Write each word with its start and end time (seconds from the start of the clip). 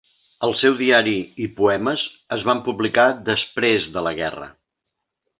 El 0.45 0.53
seu 0.59 0.77
diari 0.77 1.11
i 1.43 1.49
poemes 1.59 2.05
es 2.37 2.45
van 2.49 2.63
publicar 2.69 3.05
després 3.27 3.85
de 3.99 4.03
la 4.07 4.15
guerra. 4.21 4.49